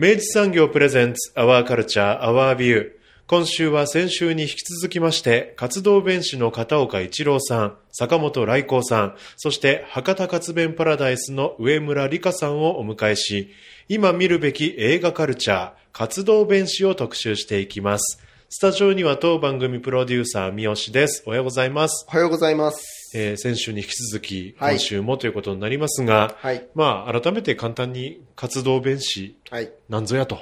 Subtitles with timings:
[0.00, 2.90] 明治産業プレゼンツアワーカルチャーアワービュー。
[3.26, 13.50] 今週は先週に引き続きまして、活動弁士の片岡一郎さん、坂本来光さん、そして博多活弁パラダイスの上村里香さんをお迎えし、
[13.90, 18.22] 今見るべき映画カルチャー、活動弁士を特集していきます。
[18.52, 21.22] スタジオには当番組プロデューサー三好です。
[21.24, 22.04] おはようございます。
[22.08, 23.12] おはようございます。
[23.14, 26.66] えー先週に引き続き、はい今週もということになりますが、はい。
[26.74, 29.70] まあ、改めて簡単に活動弁士、はい。
[29.88, 30.40] なんぞやと。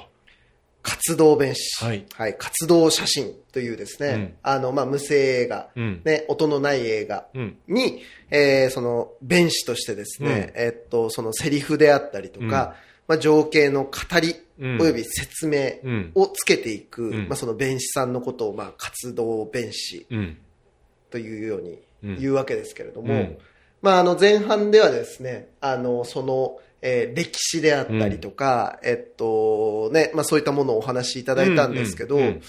[0.81, 1.85] 活動弁士。
[1.85, 2.03] はい
[2.39, 6.01] 活動写真というですね、うんあの、まあ、無声映画、うん。
[6.03, 7.57] ね、音のない映画うん。
[7.67, 12.73] に、えーその、弁士としてですね、えっと、そのセリフであったりとか、
[13.07, 16.11] まあ、情景の語り、うんおよび説明うん。
[16.15, 20.37] をつけていく、んまあ、その弁士さんのことを、まあ、活動弁士うん。
[21.09, 23.37] というようにうん言うわけですけれども、うん
[23.81, 32.41] まあ、あの前半ではですね、あの、その、えー歴史であったりとか、えっと、ね、まあそういったものをお話しいただいたんですけど、うんうん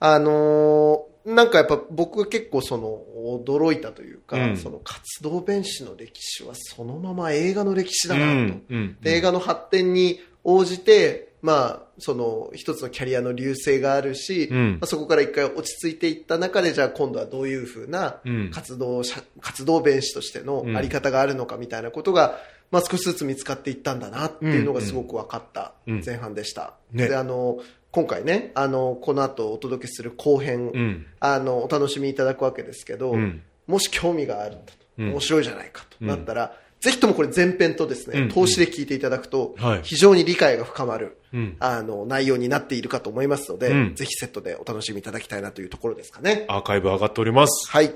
[0.00, 3.00] あのーなんかやっぱ僕が結構その
[3.42, 8.30] 驚いたというか、うんその活動弁士の歴史はそのまま映画の歴史だなと。
[8.32, 8.64] うん。
[8.68, 8.96] うん。
[9.00, 14.72] で映画の発展に応じて、まあ、その一つのキャリアの流星があるし、うん。
[14.72, 18.50] まあ、そこから一回落ち着いていった中で、じゃあ今度はどういうふうなうん。
[18.50, 22.38] 活動者、活動弁士としてのあり方があるのかみたいなことが、
[22.70, 26.02] まあ少しずつ見つかっていったんだなっていうのがすごく分かったうん。
[26.02, 26.72] 前半でした。
[26.92, 27.08] ね。
[27.08, 27.58] で、あの、
[27.90, 31.06] 今回ね、あの、この後お届けする後編、うん。
[31.20, 33.42] あの、お楽しみいただくわけですけど、うん。
[33.66, 35.10] もし興味があると、うん。
[35.10, 41.56] 面白いじゃないかとなったら、ぜひともこれ前編とですね、うん投資で聞いていただくとはい、非常に理解が深まる、うん。
[41.58, 46.44] あの、内容になっているかと思いますので、うんぜひセットでお楽しみいただきたいなというところですかね。
[46.48, 47.70] アーカイブ上がっております。
[47.70, 47.94] はい。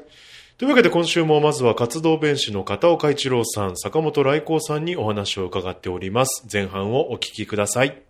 [0.57, 6.47] というわけで今週もまずは活動弁士の片岡一郎さん、坂本来光さんにお話を伺っております。
[6.51, 8.03] 前半をお聞きください。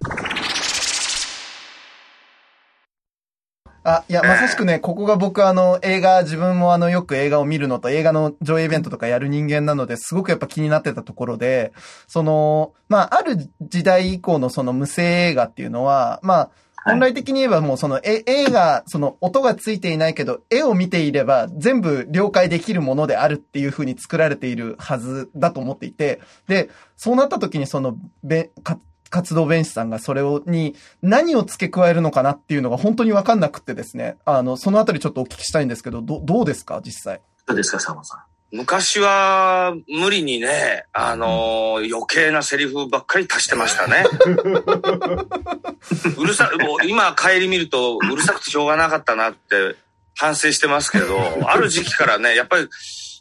[3.89, 11.73] あ、いや、まさしくね、ここが僕あの、映画、自分もあの、よく映画を見るのと、映画の上映イベントとかやる人間なので、すごくやっぱ気になってたところで、
[12.07, 16.51] その、まあ、ある時代以降のその無声映画っていうのは、まあ、
[16.85, 28.79] 本来的に言えばもうその、え、映画、その音がついていないけど、絵を見ていれば全部了解できるものであるっていう風に作られているはずだと思っていて、で、そうなった時にその、べ、か
[29.11, 37.21] 活動弁士さんがそれを、に何を付け加えるのかなっていうのが本当にわかんなくてですね、あの、そのあたりちょっとお聞きしたいんですけど、ど、どうですか実際？
[37.47, 38.21] どうですか、佐野さん？
[38.51, 44.05] 昔は無理にね、あのー余計なセリフばっかり足してましたね。
[46.17, 49.77] うるさ、もう今帰り見るとうるさくてしょうがなかったなって
[50.17, 52.69] 反省してますけど、ある時期からね、やっぱり、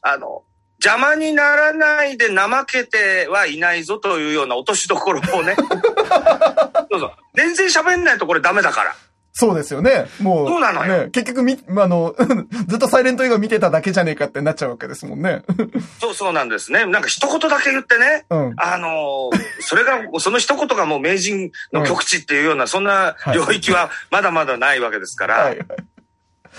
[0.01, 0.43] あの、
[0.79, 5.55] 邪魔にならないで怠けてはいないぞというような落としどころをね。
[6.91, 7.11] そうそう。
[7.35, 8.95] 全然喋んないとこれダメだから。
[9.39, 10.07] そうですよね。
[10.19, 10.47] もう。
[10.47, 12.15] そうなのよね、結局み、まあ、あの、
[12.67, 15.43] ずっとサイレント映画見てただけじゃねえかってなっちゃうわけですもんね。
[16.01, 16.87] そうそうなんですね。
[16.87, 18.25] なんか一言だけ言ってね。
[18.31, 18.53] うん。
[18.57, 25.59] あのーそれが、その一言がもう名人の極致っていうような、そんな領域はまだまだないわけですから、はい。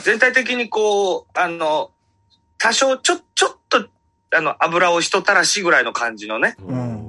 [0.03, 1.91] 全体的にこう、あの、
[2.59, 3.58] 多少ちょ、ちょっと、
[4.35, 7.09] あの、油を一たらしぐらいの感じのね、ん。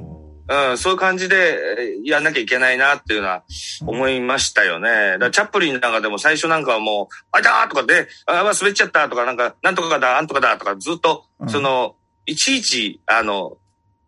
[0.49, 3.43] うん、そういう感じでえーやんなきゃいけないなっていうのは
[3.85, 5.17] 思いましたよね。
[5.19, 11.49] だチャップリンなんかでも最初なんかはもう、あいたーとかで、あー滑っちゃったとか、なんか、なんとかだ、あんとかだとか、ずっとう、ん。
[11.49, 11.95] その、
[12.25, 13.57] いちいち、あの、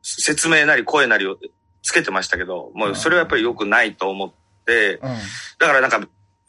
[0.01, 1.37] 説明なり声なりを
[1.83, 4.33] つけてましたけど、もうそれはやっぱり良くないと思っ
[4.65, 4.97] て、
[5.59, 6.01] だからなんか、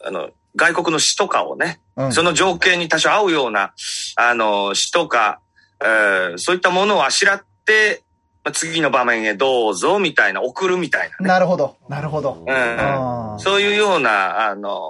[0.03, 1.79] あの、外国の詩とかをね。
[2.11, 3.73] その情景に多少合うような、
[4.15, 5.39] あの、詩とか、
[5.83, 8.01] えーそういったものをあしらって
[8.43, 11.27] まあ、次の場面へどうぞみたいな、送るみたいなね。
[11.29, 11.77] なるほど。
[11.87, 12.43] なるほど。
[12.45, 14.81] うんそういうような、あの、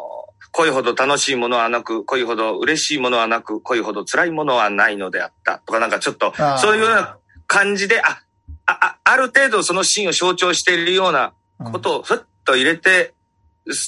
[0.51, 5.60] 恋ほど楽しいものはなく、恋ほど嬉しいものはなく、恋ほど辛いものはないのであった。
[5.66, 7.18] とかなんかちょっとそういうような
[7.48, 8.22] 感じで、あ、
[8.66, 13.13] あ、あある程度そのシーンを象徴しているようなことをふっと入れて、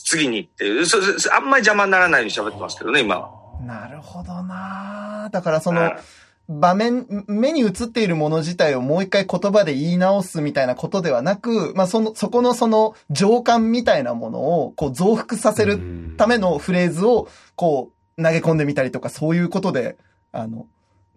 [0.06, 3.30] 次にっていう、そそあんまり邪魔にならないように喋ってますけどね、今は。
[3.62, 5.98] なるほどなだからそのうん、
[6.48, 15.80] 場面、目に映っているもの自体をもう一回言葉で言い直すみたいなことではなく、まあその、そこのその情感みたいなものをこう増幅させる
[16.18, 19.98] ためのフレーズをこう投げ込んでみたりとかそういうことで、
[20.32, 20.68] あの、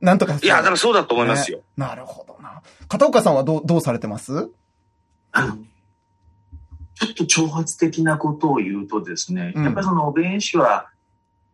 [0.00, 0.38] なんとか。
[0.42, 1.60] いや、でもそうだと思いますよ。
[1.76, 2.62] なるほどな。
[2.88, 4.50] 片岡さんはどう、どうされてます？
[5.32, 5.58] あの
[6.94, 10.88] ちょっと挑発的なことを言うとですね、うんやっぱりその弁士は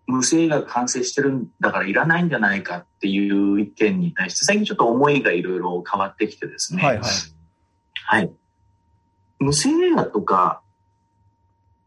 [0.06, 6.83] 無声が完成してるんだからいらないんじゃないかっていう意見に対して最近ちょっと思いがいろいろ変わってきてですね。
[6.83, 7.05] はいはい。
[8.06, 8.31] はい。
[9.39, 10.62] 無声映画とか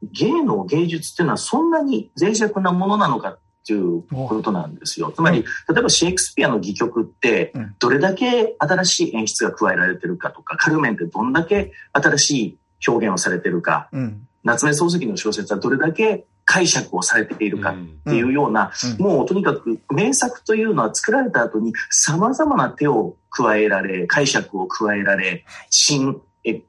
[0.04, 5.12] 芸の芸術っていうのはそんなに脆弱なものなのかっていうことなんですよ。
[5.12, 14.28] つまり、例えばシェイクスピアの戯曲ってうん、どれだけ新しい演出が加えられてるかとか、カルメンってどんだけ新しい表現をされてるか、うん。
[14.44, 19.06] 夏目漱石の小説はどれだけ解釈をされているかっていうような、うん。
[19.06, 26.62] もうとにかく名作というのは作られた後に様々な手を加えられ、解釈を加えられ、新、え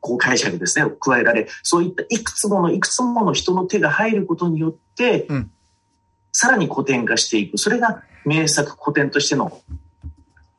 [0.00, 5.50] こう解釈ですね、加えられ、そういったいくつものいくつもの人の手が入ることによって、うん。
[6.30, 7.56] さらに古典化していく。
[7.56, 9.58] それが名作古典としての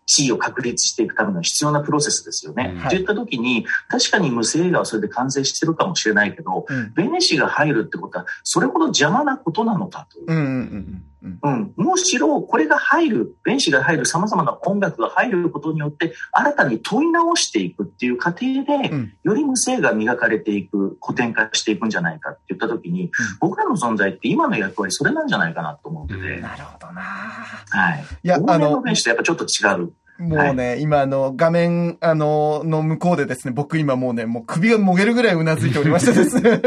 [0.05, 2.73] 地位を確立していくための必要なプロセスですよね。
[2.75, 6.93] うんといった時に、確かに無声映画はそれで完成してるかもしれないけど、うん。
[6.93, 10.19] ベネシが入るってことは、それほど邪魔なことなのかと。
[10.27, 10.37] うん。
[10.37, 10.43] うん。
[10.43, 11.03] うん。
[11.41, 19.13] うん、むしろこれが入る、ベンシが入る様々な音楽が入ることによって、新たに問い直していくっていう過程で、うん。
[19.23, 26.41] より無声が磨かれていく、古典化していくんじゃないかって言ったときに、僕らの存在って今の役割それなんじゃないかなと思ってて、うん。
[26.41, 27.01] なるほどな。
[27.01, 28.03] はい。
[28.23, 29.93] いや、あのの、ベンシとやっぱちょっと違う。
[30.17, 36.61] もうね、今あの、画面、あの、の向こうでですね、僕今もうね、もう首がもげるぐらいうなずいておりましてですね。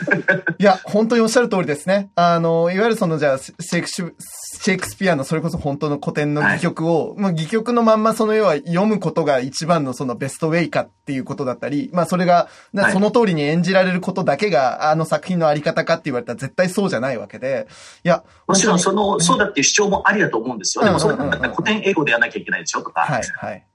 [0.58, 2.10] いや、本当におっしゃる通りですね。
[2.14, 12.48] あの、いわゆるその、じゃあ、シェイクシュ、シェイクスピアのそれこそ本当の古典の戯曲を、まあ戯曲のまんまその要は読むことが一番のそのベストウェイかっていうことだったり、まあそれが、
[12.92, 17.68] その通りに演じられることだけが、あの作品のあり方かって言われたら絶対そうじゃないわけで、
[18.04, 20.84] いや、もちろんそ本の、そうだっていう主張もありだと思うんですよ。
[20.84, 23.00] でもそれ古典英語でやらなきゃいけないでしょとか。
[23.02, 23.66] はい、はい。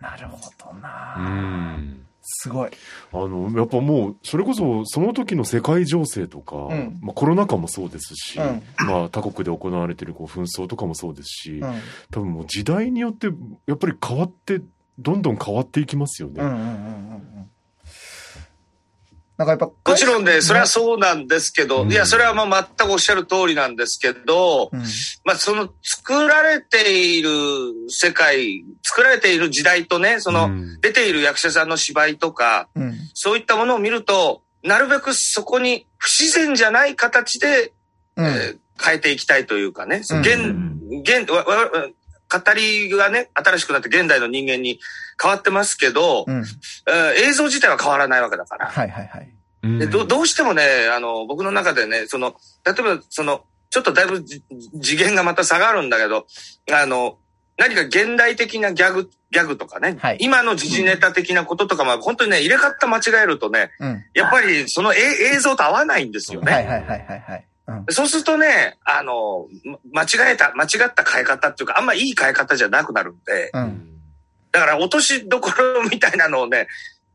[0.00, 2.06] なるほどなうん。
[2.22, 2.70] すごい。
[3.12, 11.74] あの、やっぱもう、それこそ、その時の世界情勢とか、んまあコロナ禍もそうですし、うんまあ他国で行われているこう紛争とかもそうですし、うん。
[12.10, 13.28] 多分もう時代によって、
[13.66, 14.60] やっぱり変わって、
[14.98, 16.42] どんどん変わっていきますよね。
[16.42, 16.74] うんうんうんうんう
[17.40, 17.50] ん。
[19.38, 24.80] なんかやっぱ、もちろんね、それはそうなんですけど、うんいや、それはもう全くおっしゃる通りなんですけど、うん。
[25.24, 27.30] まあ、その作られている
[27.88, 32.94] 世界、作られている時代とね、その、うん出ている役者さんの芝居とか、うん。
[33.14, 37.72] そういったものを見ると、なるべくそこに不自然じゃない形で、
[38.16, 38.26] うん。
[38.26, 40.10] えー変えていきたいというかね、現、
[41.02, 41.70] 現、わわ
[42.32, 44.80] 語りがね、新しくなって現代の人間に
[45.20, 46.44] 変わってますけど、うん。
[46.88, 48.66] えー映像自体は変わらないわけだから。
[48.66, 49.32] はいはいはい。
[49.64, 50.64] うんでどどうしてもね、
[50.94, 52.34] あの、僕の中でね、その、
[52.64, 54.42] 例えば、その、ちょっとだいぶじ
[54.82, 56.26] 次元がまた下がるんだけど、
[56.72, 57.18] あの、
[57.58, 64.04] 何か現代的なギャグ、ギャグとかね、はい今の時事ネタ的なこととかも、本当にね、入れ方間違えるとね、うん。
[64.14, 64.98] やっぱりそのえ
[65.34, 66.52] 映像と合わないんですよね。
[66.52, 67.46] はいはいはいはいはい。
[67.66, 67.84] うん。
[67.90, 69.46] そうするとね、あの、
[69.92, 74.00] ま間違えた、間違った変え方っていうか、あんまいい変え方じゃなくなるんで、うん。
[74.50, 76.68] だから落としどころみたいなのをね、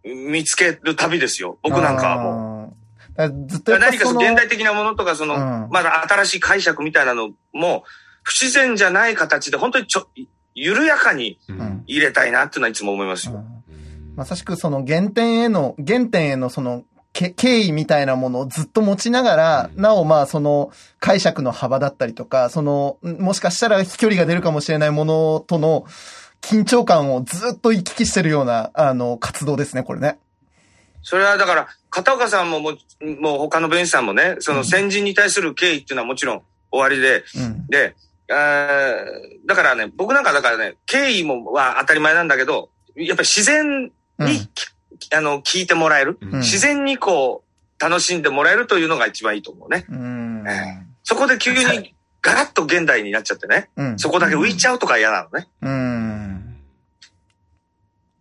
[0.04, 1.58] 見つける旅ですよ。
[1.62, 2.74] 僕なんかはも
[3.18, 3.48] う。
[3.48, 5.38] ずっと何かその現代的なものとか、その、う
[5.68, 7.84] んまだ新しい解釈みたいなのも、
[8.24, 10.08] 不自然じゃない形で、本当にちょ、
[10.54, 11.40] 緩やかに
[11.88, 13.34] 入れたいなっていうのはいつも思いますよ。
[13.34, 13.58] うん
[14.18, 16.84] まさしくその原点への、原点へのその、
[17.18, 25.86] け経緯みたいなものをずっと持ちながら、うんなおまあその解釈の幅だったりとか、その、んもしかしたら飛距離が出るかもしれないものとの
[26.42, 30.20] 緊張感をずっと行き来してるような、あの、活動ですね、これね。
[31.02, 37.68] それはだから、片岡さんももう、もう他の弁士さんもね、その先人に対する敬意っていうのはもちろん終わりで、うん。
[37.68, 37.96] で、
[38.30, 44.68] えーだからね、僕なんかだからね、敬意もは当たり前なんだけど、やっぱり自然に、うんき
[45.14, 46.18] あの、聞いてもらえる。
[46.22, 47.44] うん自然にこ
[47.80, 49.86] う、楽しんでもらえるというのが一番いいと思うね。
[49.90, 50.44] うん。
[51.04, 53.70] そこで急にガラッと現代になっちゃってね。
[53.76, 54.00] うん。
[54.00, 55.48] そこだけ浮いちゃうとか嫌なのね。
[55.62, 56.58] うん。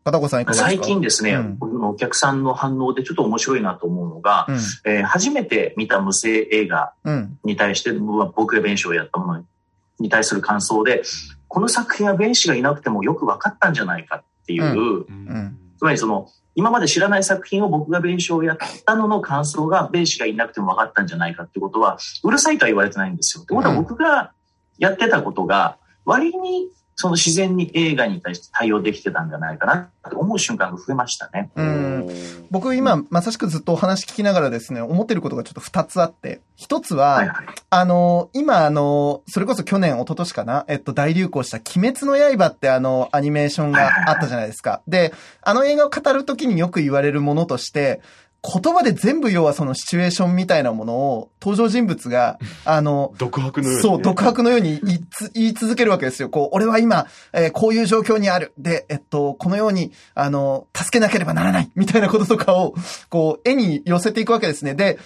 [0.04, 0.68] 片岡さんいかがですか？
[0.68, 4.56] 最近ですね、うん僕のお客さんの反応でちょっと面白いなと思うのが、うん。
[4.84, 7.38] えー初めて見た無声映画うん。
[7.42, 9.44] に対して、僕は僕が弁士をやったもの
[9.98, 11.02] に対する感想で、
[11.48, 23.42] この作品は弁士がいなくてもよく分かったんじゃないかっていう、んつまりその、今まで知らない作品を僕が弁士をやったのの感想が弁士がいなくても分かったんじゃないかってことは、うるさいとは言われてないんですよ。
[23.42, 24.32] ってことはうん僕が
[24.78, 31.50] やってたことが、割にその自然に映画に対して対応できてたんじゃないかなって思う瞬間が増えましたね。
[31.54, 32.08] うん。
[32.50, 36.40] 僕今、まさしくずっとお話聞きながらですね、思ってることがちょっと二つあって。
[36.54, 37.46] 一つは、はいはい。
[37.68, 44.80] あの、今あの、それこそ去年、一昨年かな、えっと、大流行した鬼滅の刃ってあの、アニメーションがあったじゃないですか。
[44.88, 45.12] で、
[45.42, 48.00] あの映画を語るときによく言われるものとして、
[48.46, 53.82] 言葉で全部要はそのシチュエーションみたいなものを登場人物が、 あの、独白のように、ね。
[53.82, 56.28] そう、独白のように言いつ言い続けるわけですよ。
[56.28, 58.52] こう、俺は今、えーこういう状況にある。
[58.58, 61.70] で、えっと、このように、あの、助けなければならない。
[61.74, 62.74] みたいなこととかを、
[63.08, 64.74] こう、絵に寄せていくわけですね。
[64.74, 64.98] で、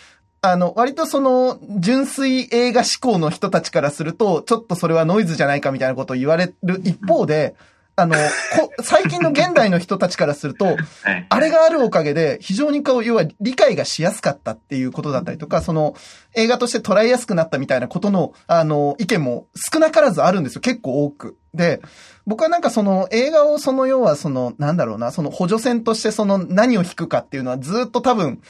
[0.42, 7.54] あの、割とその、純粋映画志向の人たちからすると、ちょっとそれはノイズじゃないかみたいなことを言われる一方で、
[8.00, 15.94] あの、こ最近の現代の人たちからすると、 はいあれがあるおかげで、非常にこう、要は理解がしやすかったっていうことだったりとか、その、
[16.34, 20.60] 映画として捉えやすくなったみたいなことの、あの、意見も少なからずあるんですよ。
[20.60, 21.36] 結構多く。
[21.54, 21.80] で、
[22.26, 28.40] 僕はなんかその映画をその要はその、なんだろうな、その補助線としてその何を引くかっていうのはずっと多分、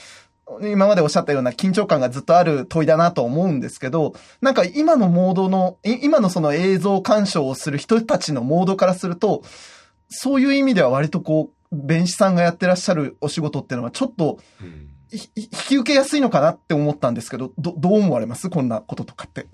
[0.62, 9.42] 今までおっしゃったような緊張感がずっとある問いだなと思うんですけど、なんか今のモードの、い今のその映像鑑賞をする人たちのモードからすると、
[10.08, 14.40] そういう意味では割とこう、弁士さんがやってらっしゃるお仕事っていうのはちょっと
[15.12, 18.50] 引き受けやすいのかなって思ったんですけど、ど、どう思われます？
[18.50, 19.46] こんなこととかって。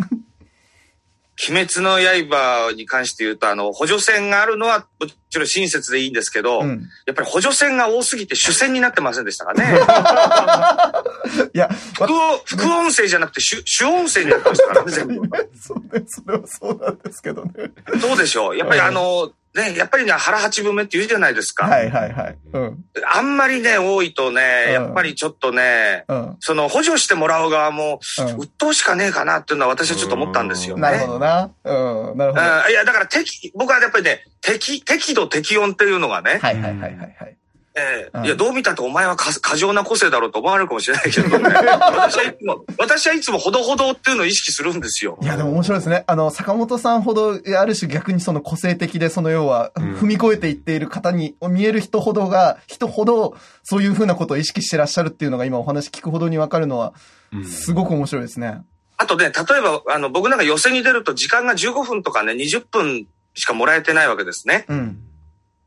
[1.49, 6.88] 鬼滅の刃に関して言うと、あの、補助線があるのは、もちろん親切でいいんですけど、うん。
[7.07, 9.64] やっぱり補助線が多すぎて主線になってませんでしたかね？
[11.52, 15.14] いや、副音副音声じゃなくて主主音声になってましたからね、全部。
[15.61, 17.52] そうね、それはそうなんですけどね。
[18.00, 21.66] どうでしょうやっぱりあの、ね、やっぱりね、腹八分目って言うじゃないですか。
[21.66, 22.38] はいはいはい。
[22.52, 22.84] うん。
[23.10, 26.36] あんまりね、多いとね、うんやっぱりちょっとね、うん。
[26.40, 30.82] その補助してもらう側も、うん鬱陶しかねえかなっていうのは私はちょっと思ったんですよね。
[30.82, 31.50] なるほどな。
[31.64, 32.18] うん。
[32.18, 32.40] なるほど。
[32.42, 37.36] はうんいや、だから適、僕はやっぱりね、適、適度適温っていうのがね、いはいはいはいはい。
[37.76, 41.50] うんええいや、どう見たってお前はか過剰な個性だろうと思われるかもしれないけどね。
[41.52, 45.18] 私はいつも、私はいつもほどほどっていうのを意識するんですよ。
[45.21, 46.04] いや、でも面白いですね。
[46.06, 56.95] あの、坂本さんほど、ある種逆にその個性的で、その要は、ん踏み越えていっている方に、見える人ほどが、人ほど、そういうふうなことを意識してらっしゃるっていうのが今お話聞くほどにわかるのは、
[57.33, 58.62] うんすごく面白いですね。
[58.97, 64.64] あとね、例えば、あの、僕なんか寄席に出ると時間が15分とかね、20分しかもらえてないわけですね。
[64.68, 64.99] うん。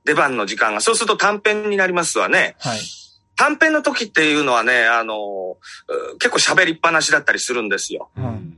[0.09, 0.81] 出番の時間が。
[0.81, 2.55] そうすると短編になりますわね。
[2.57, 2.79] はい。
[3.35, 8.09] 短編の時っていうのはね、あの、う結構喋りっぱなしだったりするんですよ。
[8.17, 8.57] うん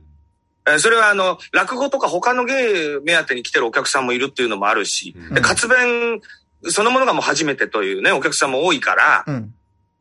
[0.64, 6.20] えーそれはあの、落語とか他の芸目当てに来てるお客さんもいるっていうのもあるし、うんで、活弁
[6.68, 9.54] そのものがもう初めてというね、お客さんも多いから、うん。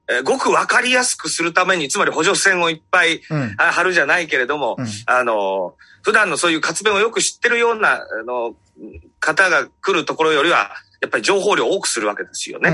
[0.09, 3.21] えーごくわかりやすくするために、つまり補助線をいっぱいう
[3.57, 8.55] 貼るじゃないけれども、うんあの、普段のそういう活弁をよく知ってるような、あの、
[9.19, 12.69] 方が来るところよりは、やっぱり情報量を多くするわけですよね。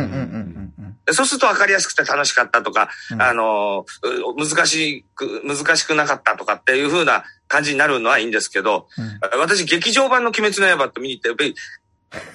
[1.14, 11.56] そうすると分かりやすくて楽しかったとか、うんあの、う難しく、難しくなかったとかっていう風な感じになるのはいいんですけど、うん私劇場版の鬼滅の刃って見に行って、やっぱり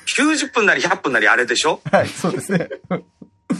[0.06, 1.82] 90分なり100分なりあれでしょ？
[1.90, 2.68] はい、そうですね。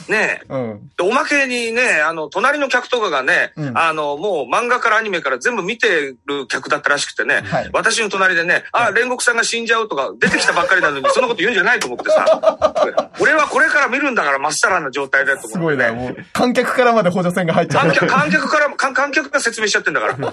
[0.09, 0.47] ねえ。
[0.49, 0.91] うん。
[0.97, 17.83] でおまけにね、あの、隣の客とかがね、うんあの、もう漫画からアニメから全部見てる客だったらしくてね、はい私の隣でね、あ、煉獄さんが死んじゃうとか、出てきたばっかりなのに、そんなこと言うんじゃないと思ってさ、 俺はこれから見るんだからまっさらな状態だと思って、すごいな、もう、観客からまで補助線が入っちゃう。
[17.83, 20.17] 観客観客から、観観客が説明しちゃってんだから。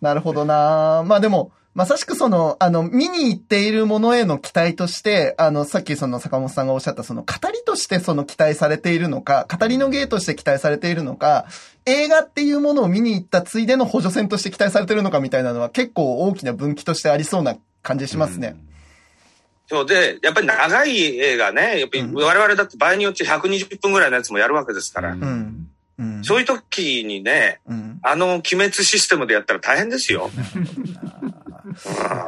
[0.00, 11.46] なるほどなまあでも、まさしくその、あの、見に行っているものへの期待として、あの、さっきその坂本さんがおっしゃったその語りとしてその期待されているのか、語りの芸として期待されているのか、
[11.86, 18.56] 映画っていうものを見に行ったついでの補助線として期待されているのかみたいなのは結構大きな分岐としてありそうな感じしますね。
[19.68, 25.68] そうで、やっぱり長い映画ね、やっぱりうん我々だって場合によって120分ぐらいのやつもやるわけですから、うんうん。
[25.96, 26.24] うん。
[26.24, 28.00] そういう時にね、うん。
[28.02, 30.28] あの鬼滅システムでやったら大変ですよ。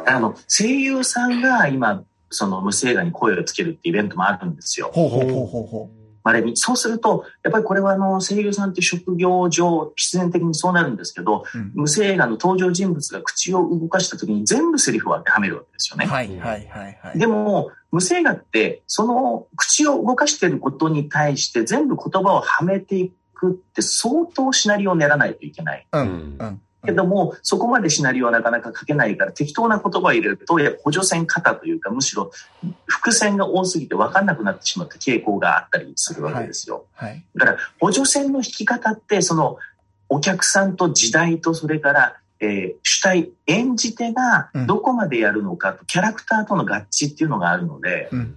[0.05, 4.89] あの、声優さんが今、その無声映画に声をつけるっていうイベントもあるんですよ。
[4.93, 5.91] ほうほうほうほうほ
[6.23, 6.53] まれに。
[6.55, 11.57] そうすると、やっぱりこれはあの、声優さんって職業上、必然的にそうなるんですけど、う。
[11.57, 16.05] うん無声映画の登場人物が口を動かした時に全部セリフを当てはめるわけですよね。
[16.05, 17.19] はいはいはいはい。
[17.19, 25.87] でも、無声画って、その口を動かしていることに対して全部言葉をはめていくって相当シナリオを練らないといけない。
[25.91, 26.01] うん。
[26.01, 26.61] うんうん。
[26.85, 32.31] けども、そこまでシナリオはなかなか書けないから、適当な言葉を入れると、や補助線型というか、むしろ
[32.85, 36.85] 伏線が多すぎて分かんなくなってしまった傾向があったりするわけですよ。
[36.93, 37.23] はい。
[37.35, 39.57] だから、補助線の引き方って、その、
[40.09, 48.35] お客さんと時代と、それから、えー主体、演じ手がうんどこまでやるのかと、キャラクターとの合致っていうのがあるので、うん。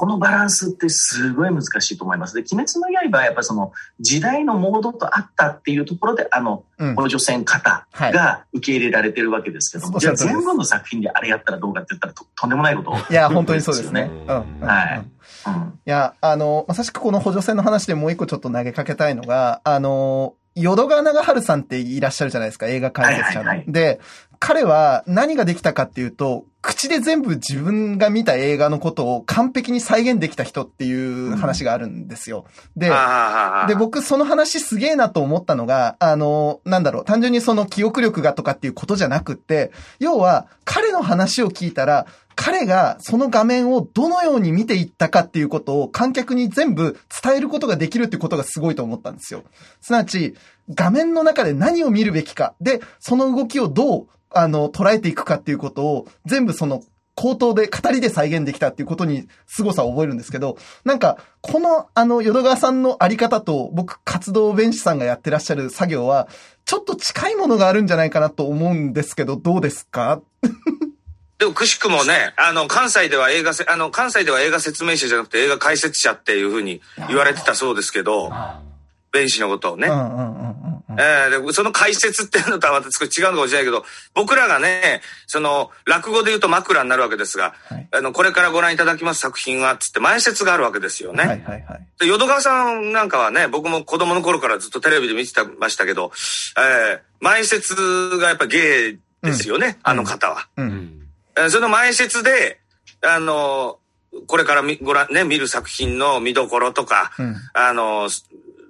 [0.00, 2.34] このバランスってすごい難しいと思います。
[2.34, 6.94] で、鬼滅の刃はやっぱその時代のモードとあったっていうところで、あの、うん。
[6.94, 13.12] 補助線型はいが受け入れられてるわけですけども、はいじゃあ全部の作品であれやったらどうかって言ったらととんでもないこと。
[13.12, 14.10] いや、本当にそうですね。
[14.26, 14.36] うん。
[14.62, 15.02] うんはい。
[15.02, 15.02] い
[15.84, 23.48] や、あの、まさしくこの補助線の話でもう一個ちょっと投げかけたいのが、あの、淀川長春さんっていらっしゃるじゃないですか、映画解説者の。
[23.50, 24.00] はいはいはいで、
[24.40, 32.46] 彼は何ができたかっていうと、口で全部自分が見た映画のことを完璧に再現できた人っていう話があるんですよ。
[32.74, 42.06] で、ああで、僕その話すげえなと思ったのが、あの、なんだろう、単純にその記憶力がとかっていうことじゃなくって、要は彼の話を聞いたら、
[42.42, 49.42] 彼がその画面をどのように見ていったかっていうことを観客に全部伝えることができるってことがすごいと思ったんですよ。
[49.82, 50.34] すなわち、
[50.74, 56.82] 画面の中で何を見るべきか、で、その動きをどう、あの、捉えていくかっていうことを全部その
[57.14, 60.56] 口頭で、語りで再現できたっていうことに凄さを覚えるんですけど、
[60.86, 66.26] なんか、この、あの、淀川さんのあり方と、僕、活動弁士さんがやってらっしゃる作業は、
[66.64, 70.22] ちょっと近いものがあるんじゃないかなと思うんですけど、どうですか？
[71.40, 78.30] でもくしくもね、あの、関西では映画せ、あの、関西では映画説明者じゃなくて映画解説者っていうふうに言われてたそうですけど、
[79.10, 79.88] 弁士のことをね。
[79.88, 91.24] その解説っていうのとはまた少し違うのかもしれないけど、僕らがね、その、落語で言うと枕になるわけですが、はいあの、これからご覧いただきます作品は、つって前説があるわけですよね。
[91.24, 91.86] はいはいはい。
[92.00, 96.12] で淀川さんなんかはね、僕も子供の頃からずっとテレビで見てたましたけど、
[96.58, 100.48] えー前説がやっぱ芸ですよね、あの方は。
[100.56, 100.62] う。
[100.62, 100.99] うん
[101.48, 102.60] その前説で、
[103.02, 103.78] あの、
[104.26, 107.36] これからみご覧、ね、見る作品の見どころとか、うん。
[107.54, 108.28] あの、す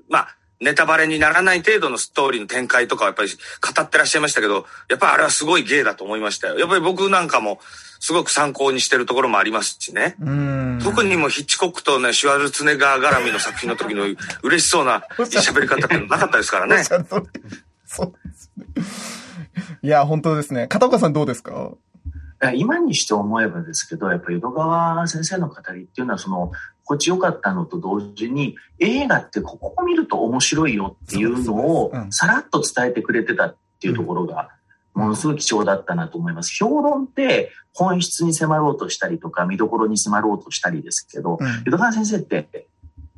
[0.08, 6.58] まあ、ネタバレにならない程度のストーリーの展開とかはやっぱり語ってらっしゃいましたけど、やっぱりあれはすごい芸だと思いましたよ。
[6.58, 7.60] やっぱり僕なんかも
[7.98, 10.16] すごく参考にしてるところもありますしね。
[10.20, 10.80] うん。
[10.84, 14.04] 特にもうヒッチコックとね、シュワルツェネッガー絡みの作品の時の
[14.42, 17.00] 嬉しそうな喋り方ってなかったですからねそう
[18.26, 18.66] ですね。
[19.82, 20.66] いや、本当ですね。
[20.68, 21.70] 片岡さんどうですか？
[22.54, 26.52] 今にして思えばですけど、やっぱり江戸川先生の語りっていうのは、その、
[26.84, 34.50] 心地よかったのと同時に、映画ってここを見ると面白いよっていうのをさらっと伝えてくれてたっていうところが、
[34.94, 36.52] ものすごい貴重だったなと思います。
[36.56, 42.66] 評論って本質に迫ろうとしたりとか、見どころに迫ろうとしたりですけど、うん江戸川先生って、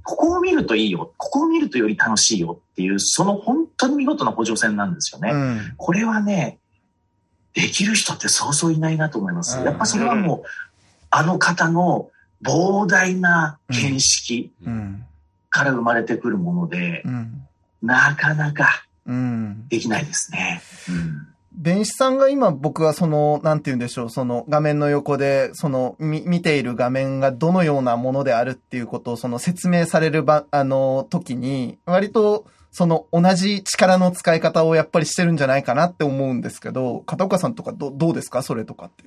[0.05, 5.31] ここを見るといいよ、ここを見るとより楽しいよっていう、その本当に見事な補助線なんですよね。
[5.31, 5.61] うん。
[5.77, 6.59] これはね、
[7.55, 9.59] できる人ってそうそういないなと思います。
[9.59, 10.43] うんやっぱそれはもう、
[11.11, 12.11] あの方の
[12.43, 15.05] 膨大な見識うん。
[15.51, 17.47] から生まれてくるものでう、ん。
[17.83, 19.69] なかなかうん。
[19.69, 20.63] できないですね。
[20.89, 38.43] うん弁士さんが今僕はその、なんて言うんでしょう、その画面の横で、その、み、見ている画面がどのようなものであるっていうことをその説明されるば、あの、時に、割と、その同じ力の使い方をやっぱりしてるんじゃないかなって思うんですけど、片岡さんとかどどうですか？
[38.43, 39.05] それとかって。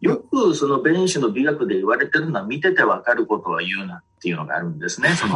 [0.00, 5.08] よくその弁士の美学で言われてるのは見ててわかることは言うなっていうのがあるんですね。
[5.16, 5.32] その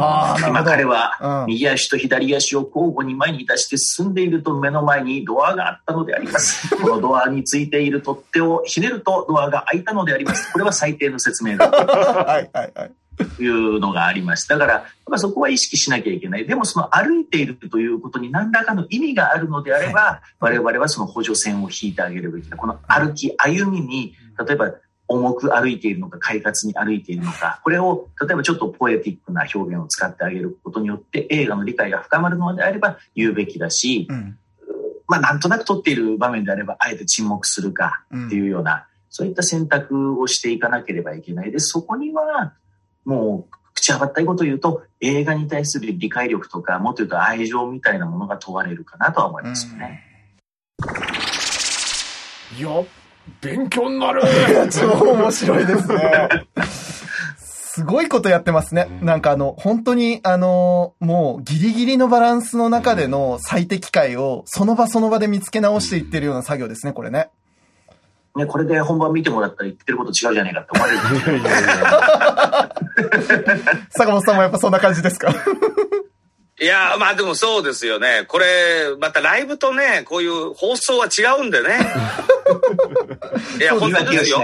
[0.47, 1.47] 今彼はうん。
[1.47, 6.73] 右足と左足を交互に前に出して進んでいると目の前にドアがあったのであります。
[6.79, 10.49] このドアについている取っ手をひねるとドアが開いたのであります。
[10.53, 12.91] これは最低の説明だはいはいはい。
[13.17, 14.47] というのがあります。
[14.47, 16.45] だから、やっぱそこは意識しなきゃいけない。
[16.45, 22.57] でもその歩いているということに何らかの意味があるのであれば、我々はその補助線を引いてあげるべきだ。
[22.57, 24.15] この歩き、歩みに、
[24.47, 24.73] 例えば
[25.07, 34.37] 重く歩いているのか、快活に歩いているのか、これを、例えばちょっとポエティックな表現を使ってあげることによって、映画の理解が深まるのであれば言うべきだし、うん。
[35.07, 41.51] まあなんとなく撮っている場面であれば、あえて沈黙するかうんっていうような、そういった選択をしていかなければいけない。
[41.51, 42.53] で、そこには、
[43.05, 50.03] もう、口はばったいことを言うと、映画に対する理解力とか、もっと言うと愛情みたいなものが問われるかなとは思いますよね。
[52.57, 52.69] いや、
[53.41, 54.21] 勉強になる。
[54.71, 56.47] 超面白いですね。
[57.75, 58.87] すごいことやってますね。
[59.01, 67.29] なんかあの、本当にあの、もうギリギリのバランスの中での最適解をその場その場で見つけ直していってるような作業ですね、これね。
[68.35, 71.39] ね、これで本番見てもらったら言ってること違うじゃねえかって思われる。
[71.39, 72.75] いやいやいや。
[73.91, 75.29] 坂本さんもやっぱそんな感じですか？
[76.61, 78.25] いや、まあでもそうですよね。
[78.27, 78.45] これ、
[78.99, 81.77] またライブとね、こういう放送は違うんでね。
[83.59, 84.39] いや、本当ですよ。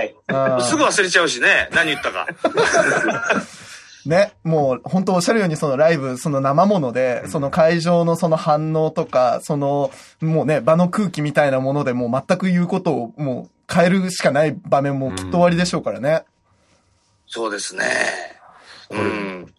[0.62, 2.28] すぐ忘れちゃうしね、何言ったか。
[4.06, 16.24] ね、もう本当おっしゃるようにそのライブ、その生もので、その会場のその反応とか、そのもうね、場の空気みたいなものでもう全く言うことをもう変えるしかない場面もきっと終わりでしょうからね。
[17.28, 17.86] そうですね。
[18.90, 19.54] うん。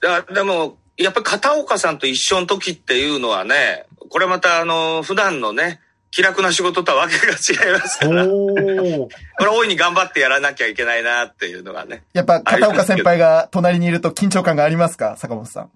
[0.00, 8.30] だでも、やっぱり片岡さんと一緒の時っていうのはね、これまたあの、普段のね、気楽な仕事とはわけが違いますから、こ。
[8.56, 9.08] れ
[9.48, 12.04] 大いに頑張ってやらなきゃいけないなっていうのがね。
[12.12, 15.16] やっぱ片岡先輩が隣にいると緊張感がありますか？
[15.16, 15.70] 坂本さん。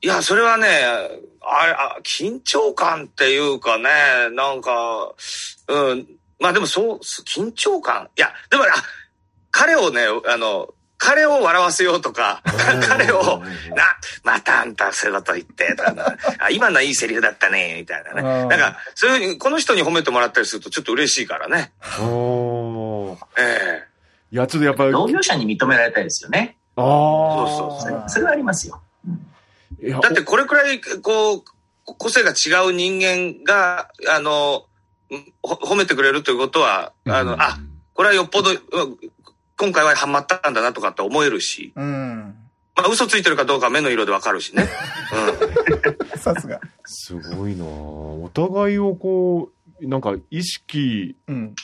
[0.00, 0.66] いや、それはね、
[1.40, 3.84] あれ、あ緊張感っていうかね、
[4.32, 5.12] なんか、
[5.68, 6.06] うん、
[6.40, 8.82] まあでもそう、緊張感いや、でもね、あ
[9.50, 12.42] 彼をね、あの、彼を笑わせようとか、
[12.88, 13.40] 彼を、
[13.74, 18.20] な、またあんたそういうこと言って、とかな、あ今のはいいセリフだったね、みたいなね。
[18.42, 21.72] うんなんか、そういうふうに、この人に褒めてもらったりするとちょっと嬉しいからね。
[22.00, 23.16] おー。
[23.38, 23.88] ええ
[24.30, 26.56] いや、ちょっとやっぱり、同業者に認められたいですよね。
[26.76, 28.80] あそうそれそれはありますよ。
[30.02, 31.42] だってこれくらい、こう、
[31.84, 34.67] 個性が違う人間が、あの、ほ
[35.42, 37.58] 褒めてくれるということは、あの、あ、
[37.94, 38.58] これはよっぽど、うん
[39.60, 42.34] 今回はハマったんだなとかって思えるし、うん。
[42.76, 44.68] まあ嘘ついてるかどうかは目の色でわかるしね。
[46.12, 46.14] うん。
[46.16, 46.60] さすが。
[46.84, 49.50] すごいなあお互いをこ
[49.82, 51.56] う、なんか意識うん。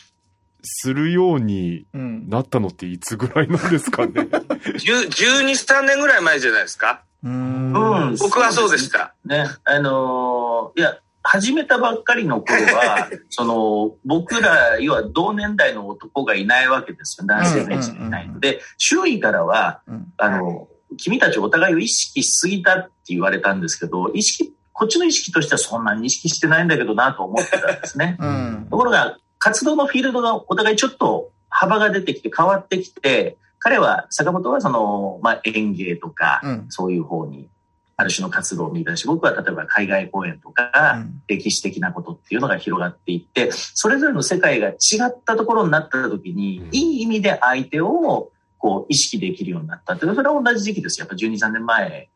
[0.65, 2.29] するようにうん。
[2.29, 4.13] なったのっていつぐらいなんですかね。
[4.23, 7.03] 10 12、3年ぐらい前じゃないですか？
[7.23, 7.73] うん。
[7.73, 9.15] うん僕はそうでした。
[9.25, 17.27] ね、あのーいや、始めたばっかりの頃は、 その、僕ら、要は同年代の男がいないわけですよ。
[17.27, 28.17] 男性がいないので、周囲からは、うんあの、君たちお互いを意識しすぎたって言われたんですけど、意識、こっちの意識としてはそんなに意識してないんだけどなと思ってたんですね。
[28.21, 28.67] うん。
[28.71, 36.67] ところが、活動のフィールドがお互いちょっと幅が出てきて変わってきて、彼は、坂本はその、まあ、演芸とか、うん。
[36.69, 37.49] そういう方に、
[37.97, 44.75] ある種の活動を見出し、僕は例えば海外公演とか、うん歴史的なことっていうのが広がっていって、それぞれの世界が違
[45.07, 51.07] ったところになった時に、うんいい意味で相手をこう意識できるようになったっていう、それは同じ時期ですよ。
[51.07, 52.09] やっぱ12、3年前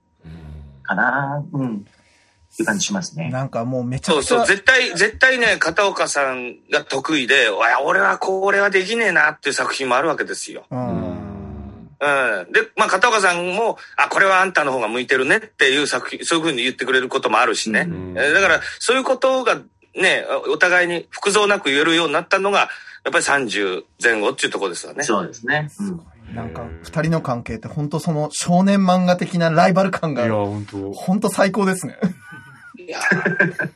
[0.83, 1.45] かな。
[1.53, 1.77] うん。
[1.77, 3.31] っていう感じしますね。
[3.31, 4.47] なんかもうめちゃくちゃそうそう、。
[4.47, 7.49] 絶対、絶対ね、片岡さんが得意で、
[7.85, 10.65] 俺はこれはできねえなっていう作品もあるわけですよ。
[10.71, 11.08] うん。
[12.01, 12.53] うん。
[12.53, 17.85] で、まあ、片岡さんも、あ、これはあんたの方が向いてるねっていう作品、そういうふうに言ってくれることもあるしね。
[17.85, 19.61] んえーだから、そういうことが
[19.97, 22.69] ね、おお互いに複雑なく言えるようになったのが、
[23.05, 25.03] やっぱり30前後っていうところですよね。
[25.03, 25.71] そうですね。
[25.81, 26.35] うん。
[26.35, 31.97] なんか、二人の関係って本当その少年漫画的なライバル感いや、が、本当本当最高ですね。
[32.89, 33.01] いや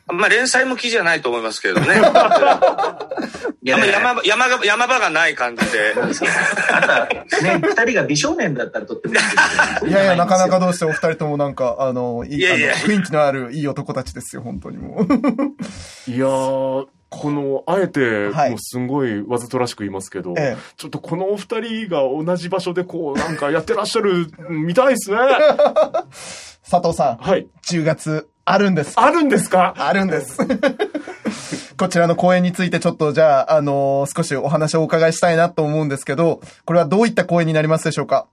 [0.07, 2.01] まあ、連載向きじゃないと思いますけどね。
[3.61, 5.93] いあんま山場、山場、山場がない感じで。
[5.93, 7.07] あとは
[7.43, 9.35] ね、二人が美少年だったらとってもいいんです
[9.81, 9.87] けど。
[9.87, 15.05] いやいや、なかなかどうしてお二人ともなんか、あの、いい、雰囲気のあるいい男たちですよ、本当にもう。
[16.11, 25.17] いやー、この、あえて、はいもうすんごいわざとらしく言いますけど、ええちょっとこのお二人が同じ場所でこう、なんかやってらっしゃる、見たいですね。
[26.67, 27.45] 佐藤さん、はい。
[27.67, 28.93] 10月あるんです。
[28.99, 29.73] あるんですか？
[29.77, 30.37] あるんです。
[31.77, 38.27] こちらの公演についてちょっとじゃあ、あのー少しお話をお伺いしたいなと思うんですけど、これはどういった公演になりますでしょうか？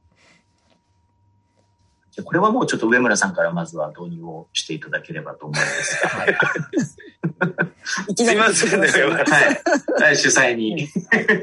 [2.11, 6.27] じゃあこれはもうちょっと上村さんからまずは導入をしていただければと思うんですが。
[8.09, 9.15] いきなりすいませんね。
[9.15, 9.21] は
[10.01, 10.03] い。
[10.03, 10.89] はい、主催に。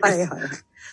[0.02, 0.40] はいはい。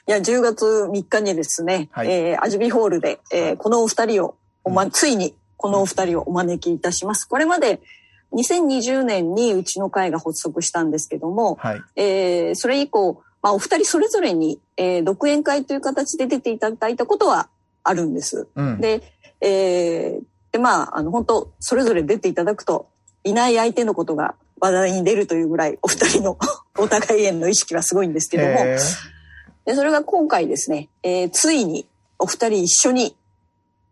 [0.06, 5.34] いや、10月3日にですね、はいえー、アジビホールで、えーこのお二人をおま、ついに
[5.64, 7.24] このお二人をお招きいたします。
[7.24, 7.80] これまで
[8.34, 11.82] 2020年にうちの会が発足したんですけども、はい。
[11.96, 17.48] えーそれ以降、まあ、お二人それぞれに、えー独演会という形で出ていただいたことは
[17.82, 18.46] あるんです。
[18.54, 18.78] うん。
[18.78, 20.22] で、えー
[20.52, 22.90] で、まあ、あの、本当それぞれ出ていただくと、
[23.22, 26.36] いない相手のことが話題に出るというぐらい、お二人の
[26.76, 28.76] お互いへの意識はすごいんですけども、え
[29.64, 33.16] で、それが今回ですね、えーついにお二人一緒に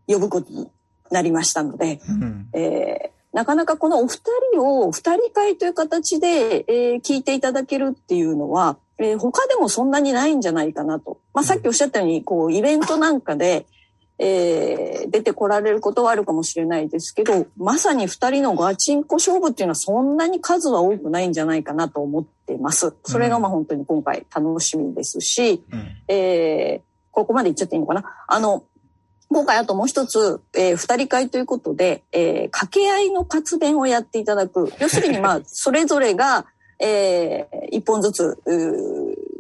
[0.07, 0.71] 呼ぶことに
[1.13, 2.49] なりましたので、ーうん。
[2.53, 4.21] えーなかなかこのお二
[4.53, 11.17] 人を二人会という形で、えー聞いていただけるっていうのは、えー他でもそんなにないんじゃないかなと。
[11.33, 13.65] まあ、さっきおっしゃったように、こう、イベントなんかで、
[14.19, 22.93] えー出てこられることはあるかもしれないですけど、まさに二人のガチンコ勝負っていうのはそんなに数は多くないんじゃないかなと思ってます。
[23.05, 28.05] それがまあ本当に今回楽しみですし、うんえーここまで言っちゃっていいのかな？
[28.27, 28.65] あの、
[29.33, 34.73] 今回あともう一つ、えー二人会ということで、えー掛け合いの活弁をやっていただく。
[34.79, 36.47] 要するにまあ、 それぞれが、
[36.79, 38.39] えー一本ずつ、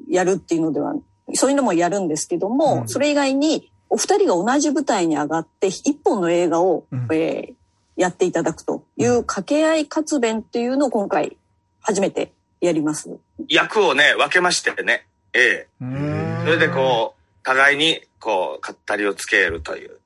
[0.08, 0.94] やるっていうのでは、
[1.34, 7.54] そういうのもやるんですけども、うんそれ以外に、お二人が同じ舞台に上がって、一本の映画を、うんえー
[7.94, 11.36] やっていただくという掛け合い活弁っていうのを今回
[11.82, 13.18] 初めてやります。
[13.48, 15.06] 役をね、分けましてね。
[15.34, 15.66] ええ。
[15.80, 19.98] うーんそれでこう、互いに、こう、語りをつけるという。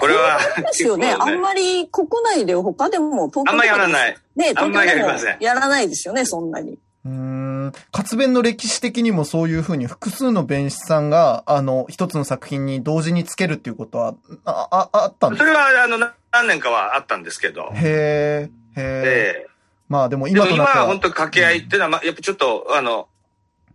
[0.00, 1.14] これは、ですよ ね。
[1.18, 4.16] あんまり国内で他でも東京とかあんまやらない。
[4.36, 6.78] ね、あんまりやりません東京でもやらないですよね、そんなに。
[7.04, 7.72] うーん。
[7.92, 17.70] 活弁の歴史的にもそういうふうに複数の弁士さんが、あの、一つの作品に同時につけるっていうことは、あ、あ、あったんですそれは、あの、な何年かはあったんですけど。
[17.74, 19.02] へえ、へえ。
[19.36, 19.46] ええ。
[19.88, 20.84] まあでもでも今今となっては。
[20.84, 23.08] は本当に掛け合いっていうのは、まあ、やっぱちょっと、あの、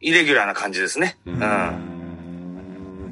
[0.01, 1.17] イレギュラーな感じですね。
[1.25, 1.96] ううん。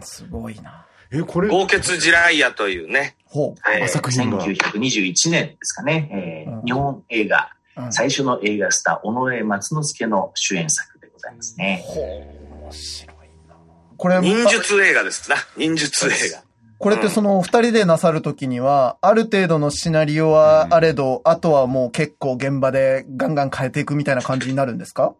[0.06, 0.86] んすごいな。
[1.12, 3.16] え、これ、豪傑地雷屋というね。
[3.26, 7.82] ほえー作品が1921年ですかね、えーうん日本映画、う。
[7.84, 11.84] うん最初の映画スター、尾上松之助の主演作でございますね。
[11.88, 13.56] 面白いな。
[13.98, 15.36] これ、忍術映画ですな。
[15.58, 16.44] 忍術映画。
[16.78, 25.14] これってそのお二人でなさるときには、ある程度のシナリオはあれど、あとはもう結構現場でガンガン変えていくみたいな感じになるんですか？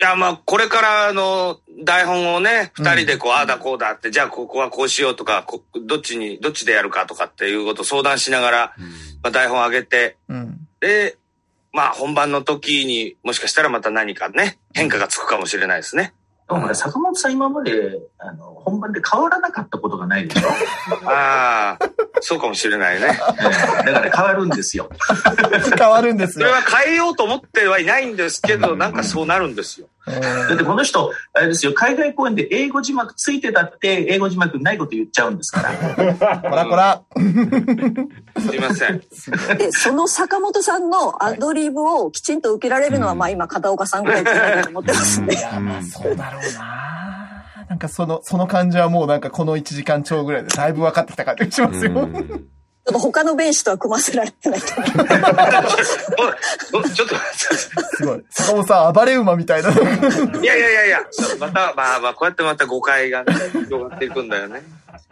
[0.00, 8.74] いや、まあ、これから、あの、台本をね、うん二人でこう、ああだこうだって、じゃあここはこうしようとか、こどっちに、どっちでやるかとかっていうことを相談しながら、
[9.22, 10.68] まあ、台本上げて、うん。
[10.80, 11.16] で、
[11.72, 16.14] まあ、本番の時にもしかしたらまた何かね、変化がつくかもしれないですね。
[16.48, 20.48] でもこれ坂本さん今まで、あの、本番で変わらなかったことがないでしょ、
[21.04, 23.06] ああ、そうかもしれないね。
[23.06, 24.88] えーだから変わるんですよ。
[25.78, 26.60] 変わるんですよそれ。
[26.60, 29.88] は変えようと思ってはいないんですけど、なんかそうなるんですよ。
[30.10, 35.72] えだってこの人、あれですよ、海外公演で英語字幕ついてたって、英語字幕ないこと言っちゃうんですから。
[35.72, 37.02] ー こらこら。
[38.38, 39.02] すいません。
[39.58, 45.34] で、その坂本さんのアドリブをきちんと受けられるのは、まあ今、片岡さんぐらいじゃないかと思ってますね。
[45.34, 46.88] いや、まあそうだろうな。
[47.68, 52.08] なんかその、その感じはもうなんかこの1時間超ぐらいでだいぶ分かってきた感じがしますよ。
[52.88, 55.06] うんちょっと他の弁士とは組ませられてないと思う。
[56.74, 58.24] おおちょっとすごい。
[58.30, 59.70] 坂本さん暴れ馬みたいな。
[59.70, 61.00] いやいやいやいや、
[61.38, 63.34] また、まあまあ、こうやってまた誤解がね、
[63.66, 64.62] 広がっていくんだよね。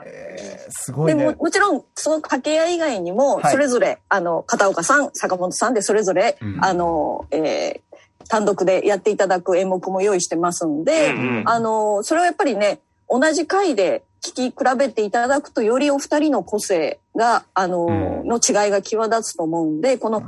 [0.05, 1.37] えーすごいでもね。
[1.39, 7.87] もちろん、その掛け合い以外にも、はいそれぞれ、あの、片岡さん、坂本さんで、それぞれ、うんあの、えー
[8.29, 20.23] 単独でやっていただく演目も用意してますんで、うんうんあの、それはやっぱりね、同じ回で聞き比べていただくと、よりお二人の個性が、あの、うんの違いが際立つと思うんで、この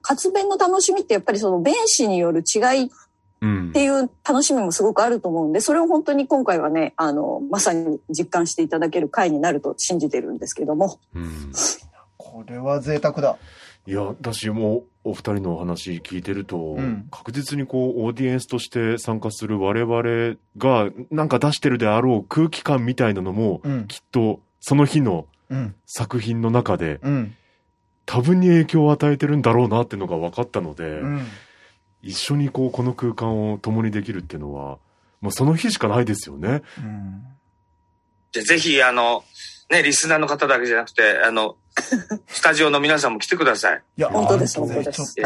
[0.00, 2.90] 活弁の楽しみってやっぱりその弁士による違い
[3.42, 10.98] うんっていう楽しみもすごくあると思うんで、それを本当に今回はね、あの、まさに実感していただける回になると信じてるんですけども。
[11.14, 11.52] うん
[12.16, 13.36] これは贅沢だ。
[13.86, 23.86] いや、私もお二人のお話聞いてると、ん確実にこう、オーディエンスとして参加する我々がなんか出してるであろう空気感みたいなのも、うん。
[23.88, 25.74] きっとその日のうん。
[25.86, 27.34] 作品の中でうん。
[28.06, 31.26] 多分に影響を与えてるんだろうなっていうのが分かったので、うん。
[32.02, 34.78] 一緒にこう、この空間を共にできるっていうのは、
[35.20, 36.62] もうその日しかないですよね。
[36.78, 37.24] うん。
[38.32, 39.24] じゃあぜひ、あの、
[39.72, 41.56] ね、リスナーの方だけじゃなくて、あの、
[42.28, 43.82] スタジオの皆さんも来てください。
[43.96, 45.16] いや、本当です本当です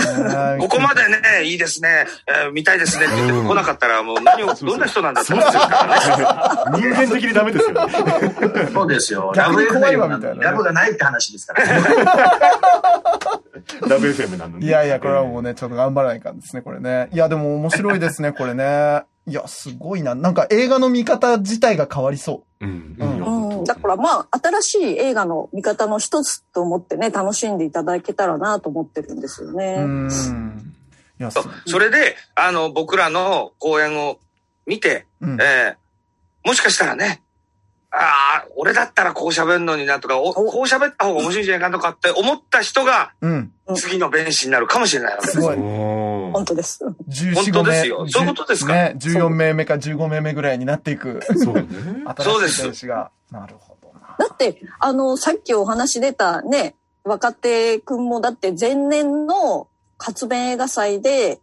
[0.60, 6.78] ここまでね、いいですね、えー見たいですねって言ってうん来なかったら、もう何を、どんな人なんだって思ってるからね。
[6.78, 7.92] 人間的にダメですよね。
[8.72, 9.32] そうですよ。
[9.34, 11.72] ラブ逆に怖い FM なんで、わみたいなねラブがないって話ですから、ね。
[13.88, 14.66] ラブ FM なのに。
[14.66, 17.08] いやいや、これはもうね、ちょっと頑張らないかんですね、これね。
[17.12, 19.02] いや、でも面白いですね、これね。
[19.26, 20.14] いや、すごいな。
[20.14, 22.96] なんか映画の見方自体が変わりそうん。
[22.98, 29.56] うんいやうん、だからまあ、新しい映画の見方の一つと思ってね、楽しんでいただけたらなと思ってるんですよう。
[29.56, 29.76] ね。
[29.78, 30.74] うん。
[31.20, 34.18] いや、すそうそれで、あの、僕らの公演を
[34.66, 35.40] 見て、うん。
[35.40, 35.86] えー
[36.46, 37.22] もしかしたらね、
[37.98, 43.52] ああ、俺だったらこう喋るのになとか、おこう喋った方が面白いんじゃないかとかって思った人が、うん。
[43.74, 45.40] 次の弁士になるかもしれないわけですす。
[45.40, 45.56] ごい。
[45.56, 46.84] おー本当です。
[46.84, 47.70] 14、本当5名。
[47.70, 48.72] ですよそういうことですか？
[48.72, 51.20] ね、14名目か15名目ぐらいになっていく。
[51.36, 51.66] そうね。
[52.16, 53.10] 新しい選手が。
[53.30, 54.14] なるほどな。
[54.18, 61.40] だって、あの、さっきお話出たね、若手くんもだって前年の活弁映画祭で、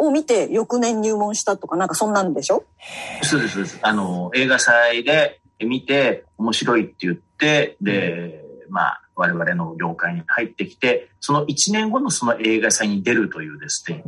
[0.00, 2.62] を見て翌年入門したとか、なんかそんなんでしょ？
[3.24, 3.78] そうです、そうです。
[3.82, 14.02] あの、映画祭で見て面白いって言っって、で、まあ、我々の業界に入ってきて、その1年後のその映画祭に出るというですね、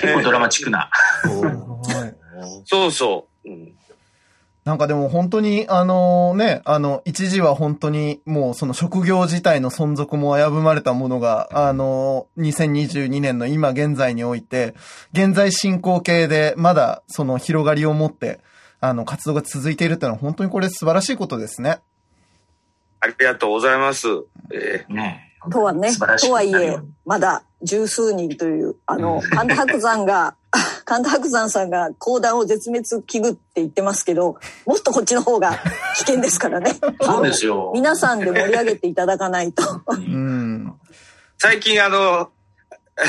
[0.00, 0.90] 結構ドラマチックな。
[0.90, 2.14] はい
[2.64, 3.48] そうそう。
[3.48, 3.74] うん
[4.64, 14.76] なんかでも本当に、あのね、あの、一時は本当にもうその職業自体の存続も危ぶまれたものが、あの、2022年の今現在において、
[15.12, 18.38] 現在進行形でまだその広がりを持って、
[18.82, 21.78] あの、活動が続いているっていうのは本当にこれ素晴らしいことですね。
[22.98, 24.08] ありがとうございます。
[24.52, 30.34] えねとはね、素晴らしくとはいえまだ十数人という、あの、神田伯山が、
[30.84, 35.60] 神田伯山さんが講談を絶滅危惧って言ってますけど、もっとこっちの方が
[35.94, 36.74] 危険ですからね。
[37.00, 37.70] そうですよ。
[37.74, 39.62] 皆さんで盛り上げていただかないと。
[39.86, 40.74] うん。
[41.38, 42.30] 最近あの、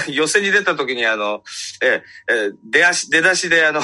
[0.08, 1.42] 寄せに出た時にあの、
[1.82, 3.82] ええ出足、出だしであの、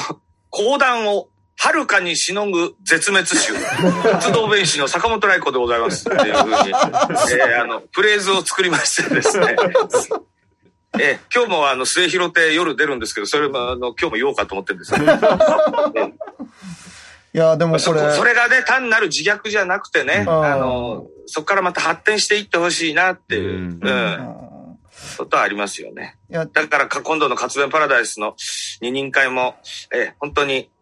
[0.50, 1.28] 講談を
[1.62, 3.58] 遥かにしのぐ絶滅種、
[4.12, 6.08] 活動弁士の坂本来子でございます。
[6.08, 9.56] っていうふうに、えーあの、フレーズを作りましてですね。
[10.98, 15.04] えー今日もあの、末広亭夜出るんですけど、それもあの、今日も言おうかと思ってるんですけど、
[17.32, 20.44] いや、でもそこれ、こそれがね、単なる自虐じゃなくてね、うん。
[20.44, 23.80] あの、そこからまた発展していってほしいなっていう、うん。
[23.82, 24.78] うん、
[25.16, 26.16] ことはありますよね。
[26.28, 28.34] いや、だからか今度の活弁パラダイスの
[28.80, 29.56] 二人会も、
[29.92, 30.79] えー本当に、えー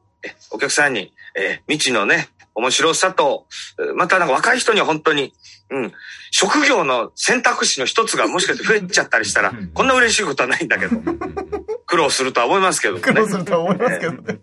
[0.51, 3.47] お客さんに、えー未知のね、面白さと、
[3.79, 5.33] えーまたなんか若い人には本当に、
[5.71, 5.93] うん、
[6.31, 10.97] 職業の選択肢の一つが もしかして増えちゃったりしたら、こんな嬉しいことはないんだけど、
[11.87, 13.29] 苦労するとは思いますけどもね苦労。
[13.29, 14.41] するとは思いますけどね。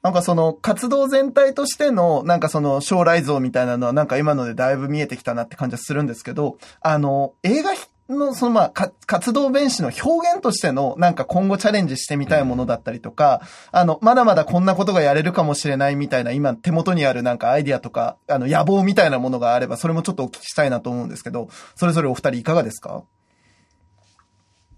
[0.00, 7.72] なんかその活動全体としてのなんかその将来像みたいなのはなんか今のでだいぶ見えてきたなって感じはするんですけど、あの映画
[8.08, 23.04] のそのまあ活動弁士の表現としてのなんか今後チャレンジしてみたいものだったりとか、あのまだまだこんなことがやれるかもしれないみたいな今手元にあるなんかアイディアとかあの野望みたいなものがあればそれもちょっとお聞きしたいなと思うんですけど、それぞれお二人いかがですか？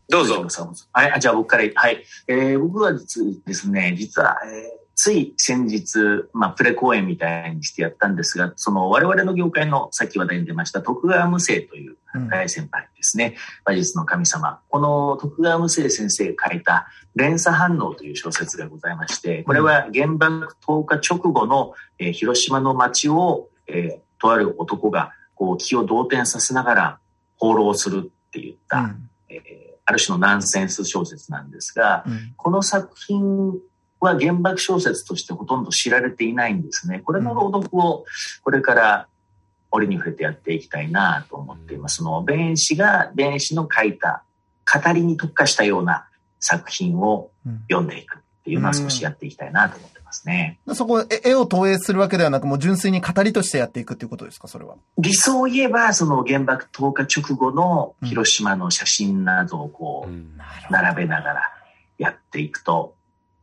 [0.09, 0.45] どうぞ。
[0.93, 2.05] はい、じゃあ僕から、はい。
[2.27, 13.35] えー僕は実ですね、実は、えーつい先日、まあ、プレ公演みたいにしてやったんですが、その我々の業界のさっき話題に出ました徳川無生といううん大先輩ですね。
[13.67, 14.61] 馬術の神様。
[14.69, 26.99] この徳川無生先生が書いた連鎖反応という小説がございまして、これは原爆投下直後の、えー広島の街を、えーとある男がこう気を動転させながら
[27.39, 29.41] 放浪するって言った、うんえー
[29.87, 33.55] ある種のナンセンス小説なんですが、うんこの作品
[34.07, 37.01] は原爆小説としてほとんど知られていないんですね。
[37.01, 38.05] これの朗読を
[38.43, 39.07] これから
[39.71, 41.97] 折に触れてやっていきたいなと思っています。
[41.97, 44.25] その弁士が弁士の書いた
[44.73, 46.07] 語りに特化したような
[46.41, 50.59] 作品をうん読んでいくっていうのは少しやっていきたいなと思ってますね。
[50.75, 54.77] そこ、え絵を投影するわけではなく、もう純粋に語りとしてやっていくっていうことですか、それは？
[54.99, 61.43] 理想を言えば、その原爆投下直後の広島の写真などをこう、並べながら
[61.99, 62.95] やっていくと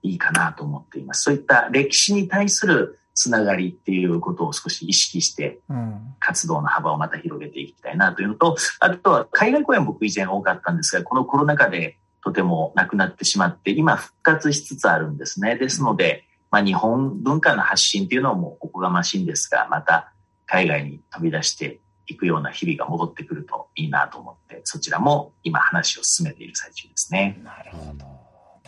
[0.03, 1.23] いいかなと思っています。
[1.23, 6.13] そういった歴史に対するつながりっていうことを少し意識してうん。
[6.19, 15.55] 活動の幅をまた広げていきたいなというのと、あとは海外公演僕以前多かったんですが、このコロナ禍でとてもなくなってしまって、今復活しつつあるんですね。
[15.55, 20.11] ですので、まあ日本文化の発信っていうのもおこがましいんですが、また
[20.45, 27.39] 海外に飛び出していくような日々が戻ってくるといいなと思って、そちらも今話を進めている最中ですね。
[27.43, 28.16] なるほど。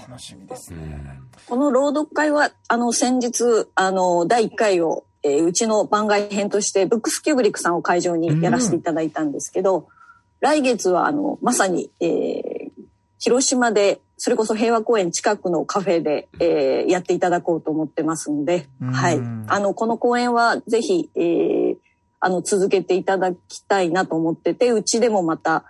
[0.07, 1.19] 楽しみですね。
[1.47, 9.87] この朗読会は、あの、先日、あの、第1回を、えーうちの番外編として、ブックスキューブリックさんを会場にやらせていただいたんですけど、
[10.39, 12.69] 来月は、あの、まさに、えー
[13.21, 19.19] 広島で、それこそ平和公園近くのカフェで、えーやっていただこうと思ってますんで、うんはい。
[19.47, 21.75] あの、この公演はぜひ、えー
[22.21, 25.65] あの、続けていただきたいなと思ってて、うちでもまた、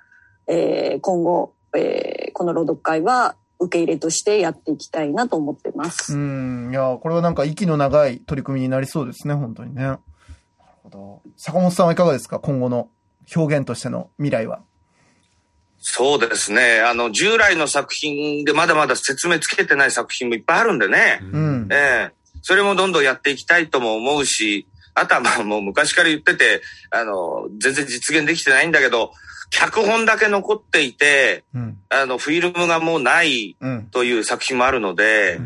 [0.45, 6.15] えー今後、えーこの朗読会は受け入れとしてやっていきたいなと思ってます。
[6.15, 6.69] うん。
[6.71, 9.83] いや、これはなんか息の長い取り組みになりそうですね、本当にね。
[9.83, 9.99] なる
[10.83, 11.21] ほど。
[11.37, 12.39] 坂本さんはいかがですか？
[12.39, 12.89] 今後の
[13.35, 14.61] 表現としての未来は。
[15.79, 16.81] そうですね。
[16.81, 21.19] あの、従来の作品でまだまだ説明つけてない作品もいっぱいあるんでね。
[21.21, 21.67] うん。
[21.71, 29.11] ええそれもどんどんやっていきたいとも思うし、あとはまあもう昔から言ってて、あの、全然実現できてないんだけど、
[29.49, 31.77] 脚本だけ残っていて、うん。
[31.89, 33.85] あの、フィルムがもうないうん。
[33.91, 35.39] という作品もあるので、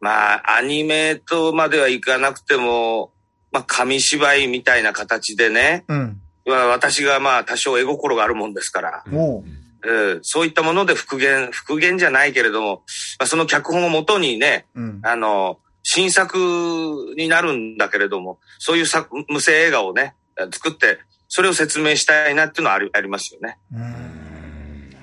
[0.00, 3.12] まあ、アニメとまではいかなくても、
[3.52, 6.20] まあ、紙芝居みたいな形でね、うん。
[6.46, 9.44] まあ私がまあ多少絵心があるもんですから、おう。
[9.86, 12.82] えーそういったもので復元、復元じゃないけれども、
[13.18, 15.00] まあ、その脚本をもとにね、うん。
[15.02, 20.14] あの、新作になるんだけれども、そういう作無声映画をね、
[20.52, 20.98] 作って、
[21.36, 23.58] それを説明したいなっていうのはありありますよね。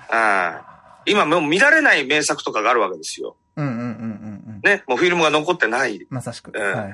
[0.10, 3.36] ああ今もう見られない名作とかがあるわけですよ。
[3.58, 4.62] うんうんうんうんうん。
[4.64, 4.82] ね。
[4.88, 6.08] もうフィルムが残ってない。
[6.10, 6.54] まさしく。
[6.56, 6.94] うんはい。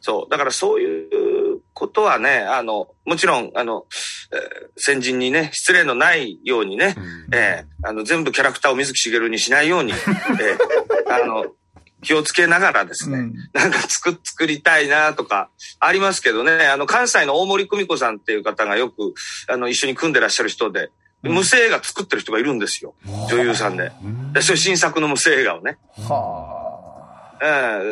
[0.00, 0.30] そう。
[0.30, 3.86] だからそういうことはね、あの、もちろん、あの、
[4.32, 4.40] えー
[4.76, 6.94] 先人にね、失礼のないようにね、
[7.32, 11.44] えーあの、全部キャラクターを水木しげるにしないように、えーあの、
[12.02, 19.14] 気をつけながらですね、うんなんか作、作りたいなとか、ありますけどね、あの、関西の大森久美子さんっていう方がよく、
[19.48, 20.90] あの、一緒に組んでらっしゃる人で、
[21.22, 22.94] 無声映画作ってる人がいるんですよ。
[23.30, 23.92] 女優さんで。
[24.32, 25.78] でそういう新作の無声映画をね。
[25.98, 27.36] は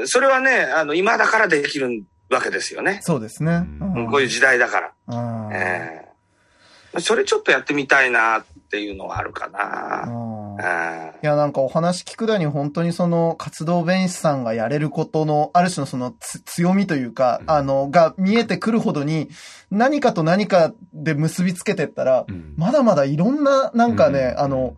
[0.00, 0.08] うん。
[0.08, 3.02] それはね、あの、今だからできるわけですよねあ。。
[3.02, 3.66] そうですね。
[3.80, 4.92] うんこういう時代だから。
[5.08, 11.12] うんええそれちょっとやってみたいなっていうのはあるかな。
[11.22, 19.28] いや、なんかお話聞くだに本当にその活動弁士さんがやれることの、ある種のそのつ強みというか、あの、が見えてくるほどに、
[19.70, 24.76] 何かと何かで結びつけてったら、まだまだいろんな、なんかね、あの、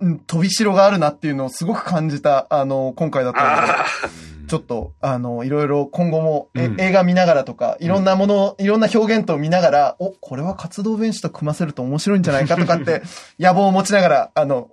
[0.00, 4.33] うん飛びしろがあるなっていうのをすごく感じた、あの、今回だったので。
[4.46, 13.02] あちょっと、あの、いろいろ今後も、えうん映画見ながらとか、いろんなもの、いろんな表現と見ながら、お、これは活動弁士と組ませると面白いんじゃないかとかって、
[13.38, 14.70] 野望を持ちながら、あの、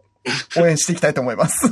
[0.58, 1.72] 応援していきたいと思います。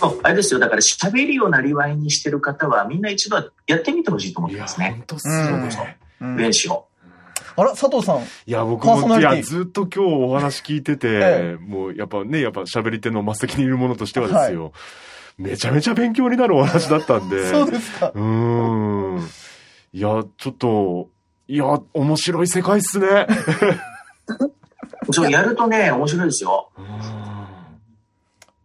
[0.00, 5.04] そうあれですよ、だから喋るようなりわいにしてる方は、みんな一度はやってみてほしいと思ってますね本。
[5.06, 5.98] 当っすよね。
[6.20, 6.86] うん弁士を。
[7.56, 8.18] あら、佐藤さん。
[8.18, 14.72] いや、僕も、いや、ずっと今日お話聞いてて、 えもう、やっぱね、やっぱ喋り手の真っ先にいるものとしてはですよ、
[15.36, 17.50] めちゃめちゃ勉強になるお話だったんで。
[17.50, 18.12] そうですか。
[18.14, 18.22] うー
[19.18, 19.28] ん。
[19.92, 21.08] いや、ちょっと、
[21.48, 23.26] いや、面白い世界っすね。
[25.10, 26.70] そう、やるとね、面白いですよ。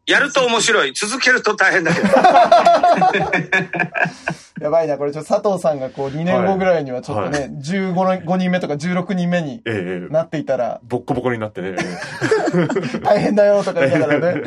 [0.06, 0.94] やると面白い。
[0.94, 2.08] 続けると大変だけど。
[4.62, 11.76] やばいな、これちょっと佐藤さんがこう2年後ぐらいにはちょっとね、15の5人目とか16人目にええなっていたら、ボッコボコになってね。
[13.04, 14.42] 大変だよとか言いながらね。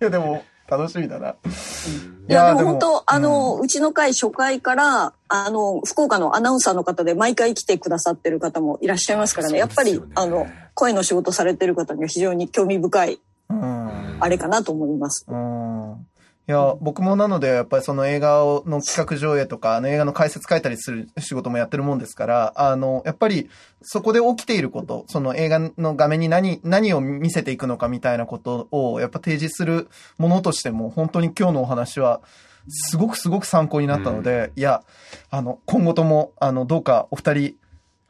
[0.00, 1.30] いや、でも、楽しみだな。
[1.30, 14.18] いいや、でも本当、あの、うちの会初回から、あの、福岡のアナウンサーの方で毎回来てくださってる方もいらっしゃいますからね、やっぱりあの、声の仕事されてる方には非常に興味深い、うん。
[14.20, 15.24] あれかなと思います。
[15.26, 16.17] うんい
[16.50, 23.50] や、僕もなので、やっぱりその映画をの企画上映とか、あの映画の解説書いたりする仕事もやってるもんですから、あの、やっぱり
[23.82, 32.22] そこで起きていること、その映画の画面に何、何を見せていくのかみたいなことを、やっぱ提示するものとしても、本当に今日のお話は、
[32.68, 34.82] すごくすごく参考になったので、いや、
[35.30, 37.54] あの、今後とも、あの、どうかお二人、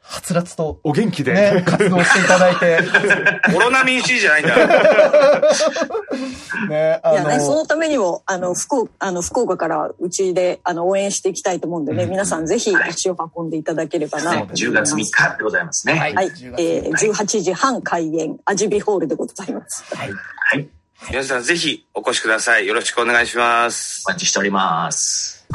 [0.01, 1.33] はつらつと、お元気で。
[1.33, 2.79] ね、活動していただいて、
[3.55, 4.67] オロナミン C じゃないんだよ。
[6.67, 14.63] ね、あいやね、その、のためにも、あの、福岡、あの、福岡からうちで、あの、応援していきたいと思うんでね、皆さんぜひ足を運んでいただければなと思います。
[14.63, 15.93] 10月3日でございますね。
[15.93, 16.51] はいはい10。
[16.51, 19.83] 月えー、18時半開演、アジビホールでございます。
[19.95, 20.11] はい。
[20.11, 20.67] はい。
[21.07, 22.67] 皆さんぜひお越しください。
[22.67, 24.11] よろしくお願いしますお。
[24.11, 25.45] 待ちしております。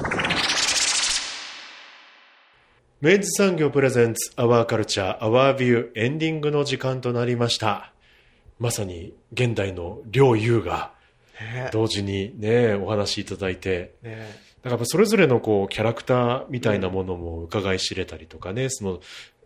[3.05, 7.93] 明治産業プレゼンツアワーカルチャーアワービューエンディングの時間となりました。
[8.59, 10.95] まさに現代の両優が
[11.39, 11.69] ね。
[11.71, 14.27] 同時にね、お話しいただいて、ね。
[14.63, 19.01] だからそれぞれのこうキャラクターみたいなものも伺い知れたりとかね、その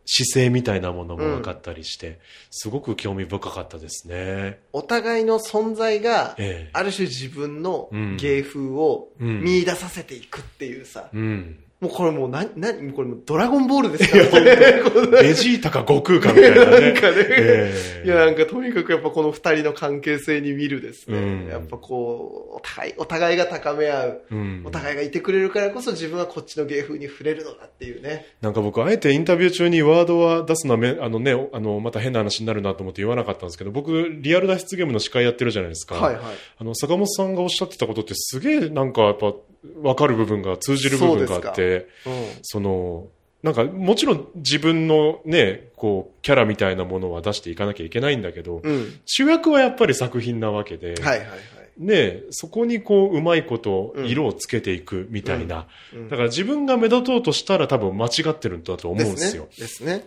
[0.06, 2.20] 姿勢みたいなものも分かったりして、
[2.52, 4.60] すごく興味深かったですね。
[4.72, 6.70] お互いの存在が、ええ。
[6.74, 8.16] ある種自分のうん。
[8.18, 9.42] 芸風をうん。
[9.42, 11.64] 見出させていくっていうさ、うん。
[11.80, 14.40] もうこれもうな、な、これもうドラゴンボールですか？
[14.40, 14.82] らね。
[15.22, 16.70] ベジータか悟空かみたいなね。
[16.80, 17.72] なんかねえ
[18.02, 21.18] えいや、なんかとにかくやっぱこの二人の関係性に見るですね。
[21.18, 24.22] うんやっぱこう、お互い、お互いが高め合う。
[24.32, 28.26] うんお互いがいてくれるからこそ自分はこっちの芸風に触れるのだっていうね。
[28.40, 35.94] なんか僕、あえてインタビュー中にワードは出すのはめ、あのね、あの、また変な話になるなと思って言わなかったんですけど、僕、リアル脱出ゲームの司会やってるじゃないですか。
[35.94, 36.24] はいはい。
[36.58, 39.32] あの、坂本さんがおっしゃってたことってすげえなんかやっぱ、
[39.82, 42.26] わかる部分が、通じる部分があって、うん。
[42.42, 43.08] その、
[43.42, 49.00] なんか、もちろん自分のね、こう、キャラみたいなものは出していかなきゃいけないんだけど、うん。
[49.04, 51.38] 主役はやっぱり作品なわけで、はいはいはい。
[51.78, 55.66] ね、そこにこう、うまいことうん色をつけていくみたいな。
[55.94, 59.48] うんだから自分が目立とうとしたら多分間違ってるんだと思うんですよ。
[59.56, 59.98] ですね。
[59.98, 60.04] で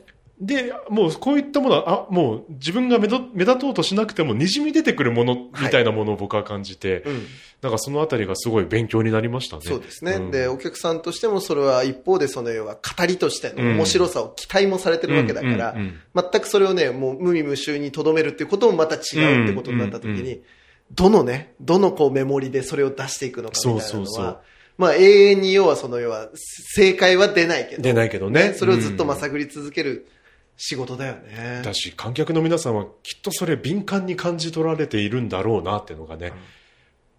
[0.89, 7.27] もうこういったものは、あ、もう自分が目立目立とうとしなくても滲み出てくるものみたいなものを僕は感じて、うん。
[7.61, 9.61] なんかそのあたりがすごい勉強になりましたね。
[9.63, 18.97] そうですね、んで、お客さんとしてもそれは一方でその要は語りとしての面白さを期待もされてるわけだから、うんうんうん全くそれをね、もう無味無臭に留めるっていうこともまた違
[19.39, 20.41] うってことになった時に、うんうん
[20.93, 24.39] どのね、どのこうメモリでそれを出していくのかみたいなのは、そうそうそう
[24.77, 27.81] まあ永遠に要はその要は正解は出ないけど。
[27.81, 28.53] 出ないけどね。
[28.53, 30.07] それをずっとまあうん探り続ける
[30.63, 31.63] 仕事だよね。
[31.65, 36.33] だし、観客の皆さんはきっとそれ敏感に感じ取られているんだろうなっていうのがね、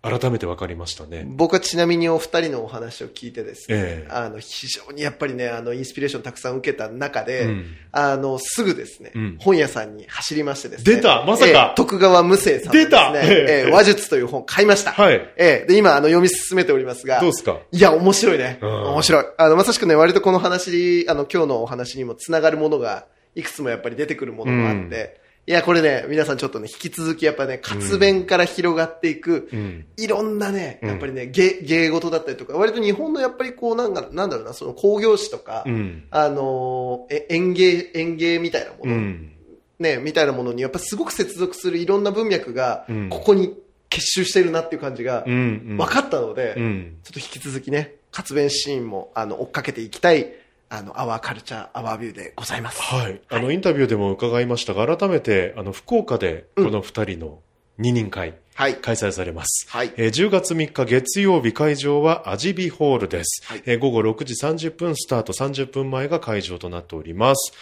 [0.01, 1.24] 改めて分かりましたね。
[1.26, 10.97] 僕はちなみにお二人のお話を聞いてですね、ええあの、非常にやっぱりね、あの、インスピレーションたくさん受けた中で、うんあの、すぐですね、うん本屋さんに走りましてですね。
[10.97, 14.93] 出たまさかええ徳川無生さんのですね、出たええええ話術という本買いました。
[14.93, 17.59] はいええで、今、あの、読み進めておりますが、どうですか？
[17.72, 18.59] いや、面白いね。
[18.62, 19.24] うん面白い。
[19.38, 29.86] あの、まさしくね、割とこの話、あの、今日のお話にもつながるものが、いくつもやっぱり出てくるものもあって、いや、これね、皆さんちょっとね、引き続きやっぱね、活弁から広がっていく、うん。
[29.96, 36.04] いろんなね、うんやっぱりね、芸、芸事だったりとか、割と日本のやっぱりこう、なんか、なんだろうな、その工業史とか、うん。
[36.12, 39.32] あのーえ園芸、園芸みたいなもの、うん。
[39.80, 43.58] ね、みたいなものに、やっぱすごく接続するいろんな文脈がうん、ここに
[43.88, 45.76] 結集してるなっていう感じがう、ん。
[45.76, 46.96] 分かったので、うん。
[47.02, 50.32] ちょっと引き続きね、活弁シーンも、あの、追っかけていきたい、
[50.74, 52.80] あの、アワーカルチャー、アワービューでございます。
[52.80, 53.20] はい。
[53.28, 57.40] あの、インタビューでも伺いましたが、改めて、あの、福岡で、この二人の
[57.76, 58.76] 二人会、はい。
[58.76, 59.66] 開催されます。
[59.68, 59.92] はい。
[59.98, 67.52] えー10月3日月曜日会場はアジビホールです、はいえー午後6時30分スタート30分前が会場となっております。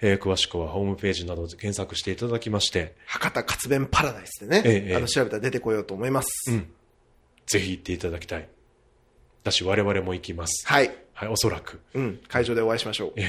[0.00, 6.28] えー詳しくはホームページなどで検索していただきまして、博多活弁パラダイスでね、ええあの、調べたら出てこようと思います。
[6.50, 6.68] うん。
[7.46, 8.48] ぜひ行っていただきたい。
[9.44, 10.66] だし我々も行きます。
[10.66, 10.90] はい。
[11.18, 11.80] はい、おそらく。
[11.94, 12.20] うん。
[12.28, 13.14] 会場でお会いしましょう。
[13.18, 13.28] いや、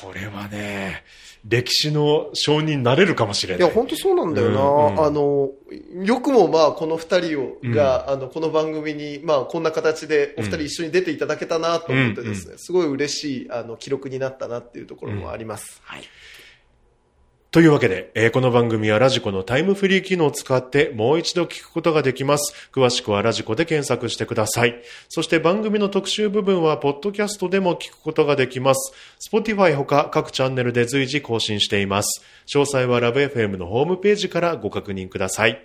[0.00, 1.04] これはね、
[1.46, 3.66] 歴史の証人になれるかもしれない。
[3.66, 4.62] いや、本当そうなんだよな。
[4.62, 5.50] うんうんあの、
[6.06, 15.82] よくもまあ、この二人を、が、あの、この番組に、まあ、こんな形でお二人一緒に出ていただけたなと思ってですね、すごい嬉しい、あの、記録になったなっていうところもあります。
[15.84, 16.04] はい。
[17.54, 22.52] というわけで、えーこの番組はラジコのタイムフリー機能を使ってもう一度聞くことができます。
[22.72, 24.82] 詳しくはラジコで検索してください。
[25.08, 28.92] そして番組の特集部分はポッドキャストでも聞くことができます。
[29.30, 32.24] Spotify ほか各チャンネルで随時更新しています。
[32.52, 35.64] 詳細はラブ f m のホームページからご確認ください。